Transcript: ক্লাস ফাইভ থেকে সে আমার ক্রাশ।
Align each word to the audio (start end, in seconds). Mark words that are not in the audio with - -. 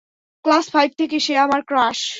ক্লাস 0.45 0.65
ফাইভ 0.71 0.89
থেকে 0.97 1.17
সে 1.19 1.33
আমার 1.37 1.61
ক্রাশ। 1.63 2.01